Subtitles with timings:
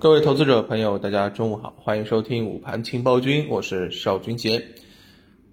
[0.00, 4.64] 各位投资者朋友，大家中午好，欢迎收听午盘情报君，我是邵军杰。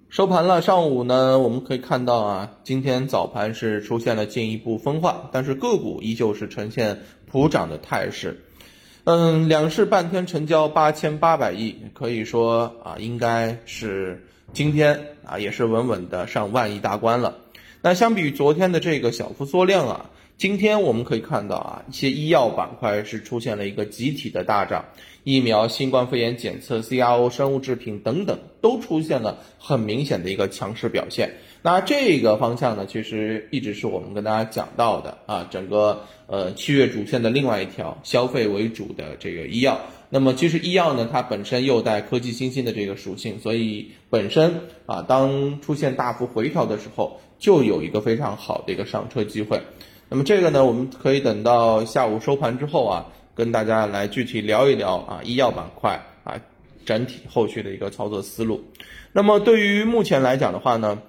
[0.08, 8.44] 收盘了，上午呢，我们可以看到啊，今天早盘是出现了进一步分化，但是个股依旧是呈现普涨的态势。
[9.06, 17.40] 嗯，两市半天成交八千八百亿，可以说啊，应该是今天啊，也是稳稳的上万亿大关了。
[17.82, 20.12] 那相比于昨天的这个小幅缩量啊。
[20.38, 24.84] 今天我们可以看到啊，一些医药板块是出现了一个集体的大涨，
[25.24, 31.38] 疫苗、新冠肺炎检测、CRO、生物制品等等都出现了很明显的一个强势表现。
[31.62, 39.80] 那这个方向呢，其实一直是我们跟大家讲到的啊，整个呃七月主线的另外一条消费为主的这个医药。
[40.10, 49.62] 那么其实医药呢，它本身又带科技新兴的这个属性，所以本身啊，当出现大幅回调的时候，就有一个非常好的一个上车机会。
[50.08, 56.40] 那么这个呢，我们可以等到下午收盘之后啊，跟大家来具体聊一聊啊，医药板块啊，
[56.86, 58.64] 整体后续的一个操作思路。
[59.12, 61.02] 那么对于目前来讲的话呢，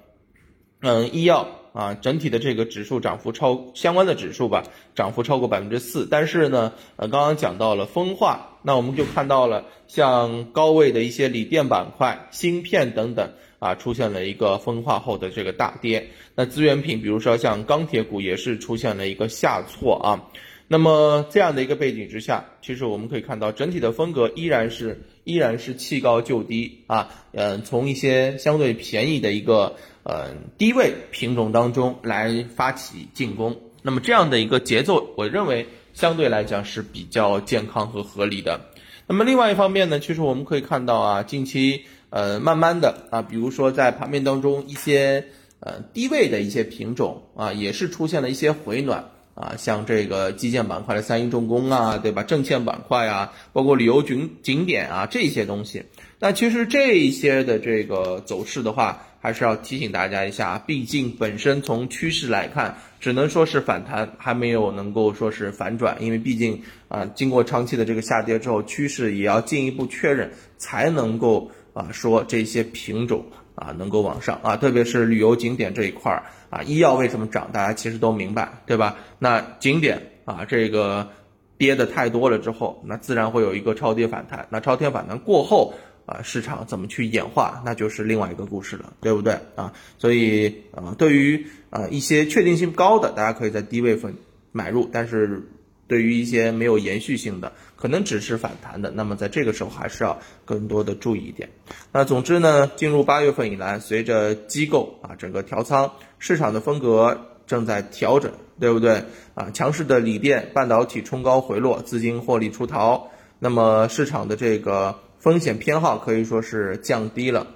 [0.81, 4.63] 嗯，医药啊，整体的这个指数涨幅超相关的指数吧，
[4.95, 6.09] 涨幅超过百分之四。
[6.11, 13.33] 但是呢，呃，刚刚讲到了分化，那我们就看到了像高位的一些锂电板块、芯片等等。
[13.59, 16.09] 啊，出现了一个分化后的这个大跌。
[16.35, 20.29] 那资源品，比如说像钢铁股，也是出现了一个下挫啊。
[20.69, 27.09] 那么这样的一个背景之下，其实我们可以看到整体的风格依然是依然是弃高就低啊。
[27.33, 33.57] 嗯，从一些相对便宜的一个呃低位品种当中来发起进攻。
[33.83, 38.61] 那么这样的一个节奏，我认为相对来讲是比较健康和合理的。
[39.07, 41.85] 那么另外一方面呢，其实我们可以看到啊，近期。
[42.11, 45.25] 呃，慢慢的啊，比如说在盘面当中一些
[45.61, 52.23] 呃低位的一些品种啊，也是出现了一些回暖啊，像这个基建板块的三一重工啊，对吧？
[52.23, 55.83] 证券板块啊，包括旅游景景点啊这些东西。
[56.21, 71.51] 那其实这一些的这个走势的话，还是要提醒大家一下，毕竟本身从趋势来看，只能说是反弹，还没有能够说是反转，因为毕竟啊，经过长期的这个下跌之后，趋势也要进一步确认才能够。
[71.77, 73.23] 啊，说这些品种
[73.55, 78.97] 啊能够往上啊，特别是旅游景点这一块儿啊，医药为什么涨，大家其实都明白，对吧？
[79.19, 81.11] 那景点啊，这个
[81.59, 84.47] 跌的太多了之后，那自然会有一个超跌反弹。
[84.49, 85.75] 那超跌反弹过后
[86.07, 89.71] 啊，市场怎么去演化，那就是另外一个故事了，对不对啊？
[89.99, 94.15] 所以啊，对于啊一些确定性高的，大家可以在低位份
[94.51, 95.47] 买入，但是。
[95.89, 101.49] 对于一些没有延续性的，可能只是反弹的，那么在这个时候还是要更多的注意一点。
[101.93, 109.05] 那总之呢，进入八月份以来，随着机构啊整个调仓，市场的风格正在调整，对不对
[109.35, 109.51] 啊？
[109.53, 117.47] 强势的锂电、半导体冲高回落，资金获利出逃，那么市场的这个风险偏好可以说是降低了。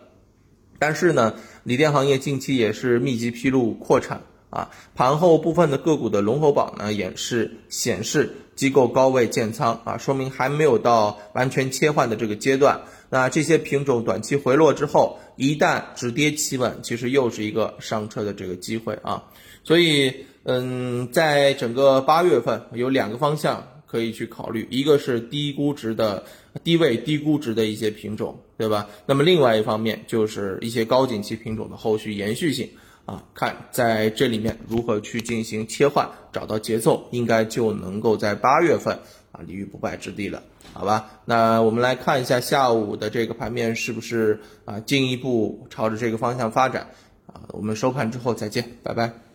[0.78, 4.22] 但是呢，锂电行业近期也是密集披露扩产。
[4.50, 12.80] 啊，盘后部分的个股的龙头榜呢，也是显示机构高位建仓啊，说明还没有到完全切换的这个阶段。
[13.08, 19.24] 那这些品种短期回落之后，一旦止跌企稳，其实又是一个上车的这个机会啊。
[19.62, 26.24] 所以，嗯，在整个八月份有两个方向可以去考虑，一个是低估值的
[26.64, 28.88] 低位低估值的一些品种，对吧？
[29.06, 32.68] 那么另外一方面就是一些高景气品种的后续延续性。
[33.10, 38.96] 啊，看在这里面如何去进行切换，找到节奏，应该就能够在八月份
[39.32, 40.40] 啊立于不败之地了，
[40.72, 41.10] 好吧？
[41.24, 46.86] 那我们来看一下下午的这个盘面是不是啊进一步朝着这个方向发展
[47.26, 47.42] 啊？
[47.48, 49.29] 我们收盘之后再见，拜拜。